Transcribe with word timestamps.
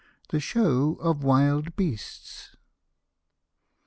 THE 0.29 0.39
SHOW 0.39 0.97
OP 0.99 1.17
WILD 1.19 1.75
BEASTS. 1.75 2.55